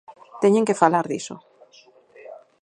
Teñen 0.41 0.67
que 0.67 0.79
falar 0.81 1.05
diso. 1.11 1.35